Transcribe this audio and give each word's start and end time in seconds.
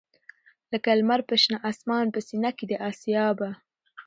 لکه 0.71 0.89
لــــمــر 0.99 1.19
پر 1.27 1.35
شــــنه 1.43 1.57
آســــمـــان 1.69 2.05
په 2.13 2.19
ســــینـه 2.27 2.51
کـــي 2.57 2.65
د 2.69 2.73
آســــــــــیا 2.89 3.25
به 3.37 3.49